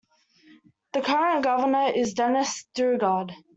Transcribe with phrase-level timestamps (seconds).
[0.93, 3.35] The current Governor is Dennis Daugaard.